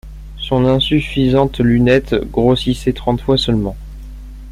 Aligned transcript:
Son 0.39 0.65
insuffisante 0.65 1.59
lunette 1.59 2.15
grossissait 2.15 2.91
trente 2.91 3.21
fois 3.21 3.37
seulement. 3.37 3.77